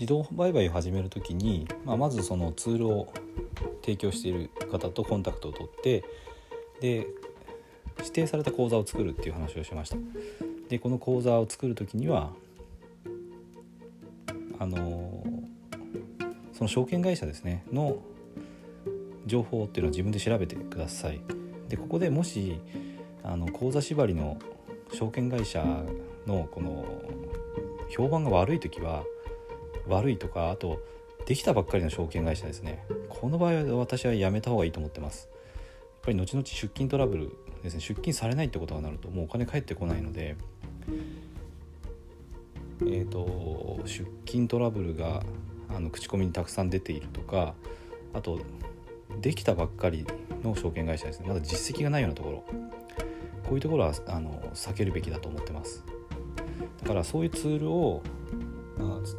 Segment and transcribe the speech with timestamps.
[0.00, 3.12] 自動売買を始める時に、まあ、まずそのツールを
[3.82, 6.02] 提供している方とコンタクトを取って
[6.80, 7.06] で
[7.98, 9.98] 指定された口座を作るっていう話をしました。
[10.70, 12.30] でこの口座を作る時には
[14.58, 15.22] あの
[16.54, 17.98] その証券会社ですねの
[19.26, 21.20] 情報っていうのを自分で調べてください。
[21.68, 22.58] でここでもし
[23.22, 24.38] あの口座縛りの
[24.94, 25.62] 証券会社
[26.26, 26.86] のこの
[27.90, 29.04] 評判が悪い時は
[29.90, 30.80] 悪いとかあと
[31.26, 32.84] できたばっかりの証券会社ですね。
[33.08, 35.28] この場合は私はやめた方がいいと思ってます。
[35.30, 37.80] やっぱり後々出金トラブルですね。
[37.80, 40.36] 出金されないってことがなるともうお金返ってこないので
[42.82, 45.22] えーと、出金トラブルが
[45.68, 47.54] あの口コミにたくさん出ているとか
[48.14, 48.40] あと
[49.20, 50.06] できたばっかり
[50.42, 51.28] の証券会社ですね。
[51.28, 52.44] まだ実績がないようなところ。
[53.44, 55.84] こういうところはあの避けるべきだと思ってます。
[56.82, 58.02] だからそういうツールを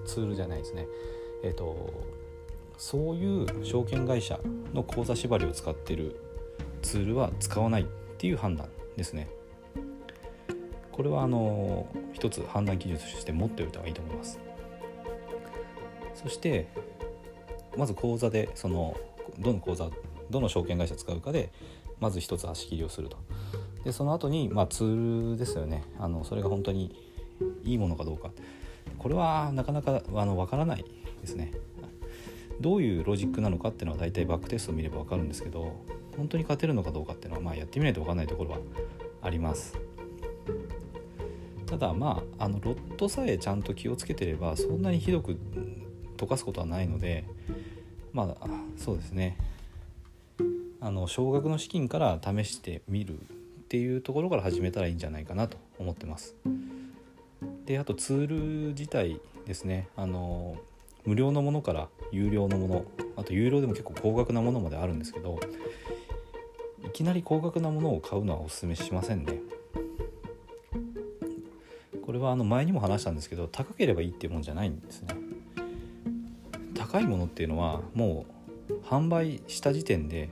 [0.05, 0.87] ツールじゃないですね。
[1.43, 1.93] えっ、ー、と
[2.77, 4.39] そういう証券会社
[4.73, 6.19] の口座縛りを使ってる
[6.81, 7.85] ツールは使わないっ
[8.17, 9.29] ていう判断ですね。
[10.91, 14.39] これはあの一つ判断基準として持っておいた方がいいと思います。
[16.15, 16.67] そして
[17.77, 18.95] まず口座でその
[19.39, 19.89] どの口座
[20.29, 21.51] どの証券会社使うかで
[21.99, 23.17] まず一つ足切りをすると。
[23.83, 25.83] でその後にまあツールですよね。
[25.99, 26.95] あのそれが本当に
[27.63, 28.31] いいものかどうか。
[28.97, 30.85] これはなかなかあの分からない
[31.21, 31.51] ですね。
[32.59, 35.83] どういうロジックなのかっていうのは大体バックテストを見れば分かるんですけど
[36.15, 38.59] 本当に勝てるのかどうかっていうのはまあやってみないと分かんないところは
[39.21, 39.77] あります。
[41.65, 45.38] ただまああのロットさえちゃんと気をつけてればそんなにひどく
[46.17, 47.23] 溶かすことはないので
[48.13, 49.38] まあそうですね。
[50.81, 53.17] あの少額の資金から試してみるっ
[53.69, 56.35] ていうところから始めたらいいんじゃないかなと思ってます。
[57.65, 58.35] であとツール
[58.69, 60.57] 自体ですねあの
[61.05, 62.85] 無料のものから有料のもの
[63.16, 65.39] あと有料でも結構高額なものまであるんですけど
[66.85, 69.39] いきなり高額なものを買うのはおすすめしませんね。
[72.05, 75.16] これはあの前にも話したんですけど高ければいいっていうもんじゃないんですね。
[76.75, 78.25] 高いものっていうのはも
[78.67, 80.29] う販売した時点で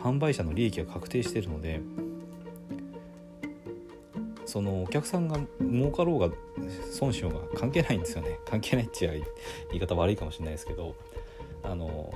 [0.00, 1.80] 販売者の利益が確定しているので
[4.44, 6.30] そのお客さんが儲かろうが
[6.90, 8.38] 損しようが関係ないんですよね。
[8.46, 9.24] 関係ないっていう
[9.70, 10.94] 言い方悪いかもしれないですけど
[11.62, 12.12] あの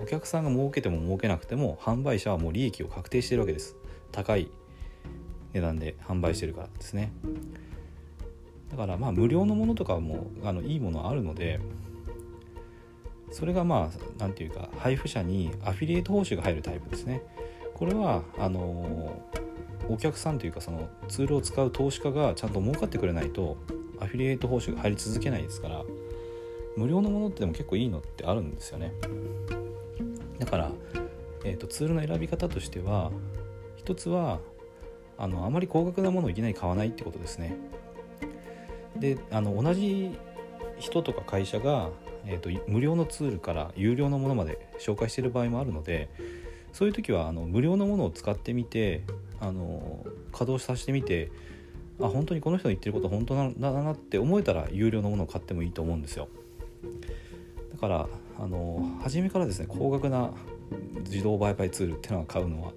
[0.00, 3.76] お客さんが儲けても儲けなくても販売者はもう利益を確定してるわけです。
[4.12, 4.48] 高い
[5.52, 7.12] 値段で販売してるからですね。
[8.70, 11.60] だからまあ無料のものとかもあのいいものあるので
[13.30, 17.22] それがまあ何て言うか配布者にアフィリエイト報酬が入るタイプですね。
[17.74, 19.22] これはあの
[19.88, 23.56] お客さんというかそのツールを使う投資家がちゃんと儲かってくれないと
[24.00, 25.84] アフィリエイト報酬が入り続けないですから
[26.76, 28.92] 無料のものってでも結構いいのってあるんですよね。
[30.38, 30.70] だから、
[31.44, 33.10] えーと、ツールの選び方としては
[33.76, 34.40] 一つは
[35.16, 37.56] あのあまり高額なものをいきなり買わないってことですね。
[38.96, 40.16] であの同じ
[40.78, 41.90] 人とか会社が、
[42.26, 46.10] えーと、無料のツールから有料のものまで紹介している場合もあるので
[46.76, 49.02] そういう時はあの無料のものを使ってみて
[49.40, 51.32] あの稼働させてみて
[51.98, 56.28] あ本当にこの人の言ってること本当なんだなって思えたら有料のものを買ってもいいと思うんですよ。
[57.72, 58.06] だから
[58.38, 60.32] あの初めからですね高額な
[61.08, 62.72] 自動売買ツールっていうのは買うのは、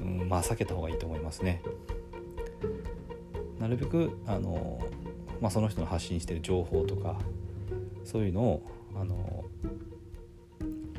[0.00, 1.60] うん、まあ避けた方がいいと思いますね。
[3.60, 4.80] なるべくあの、
[5.42, 7.18] まあ、その人の発信してる情報とか
[8.02, 8.62] そういうのを
[8.94, 9.44] あの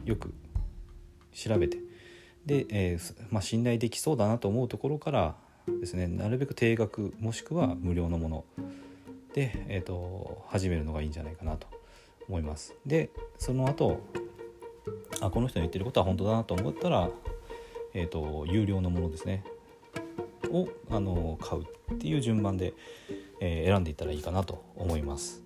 [0.06, 0.36] よく
[1.34, 1.88] 調べて
[2.48, 5.36] で、えー、まあ、信頼できそうだなと思うところから
[5.68, 8.46] ですねなるべく定額もしくは無料のもの
[9.34, 11.68] で、えーと、始めるのがいいんじゃないかなと
[12.28, 12.74] 思います。
[12.86, 14.02] でその後
[15.22, 17.10] あこの人の言ってることは本当だなと思ったら、
[17.94, 19.44] えーと、有料のものですね
[20.50, 22.74] をあの買うっていう順番で、
[23.42, 25.44] えー、選んでいったらいいかなと思います。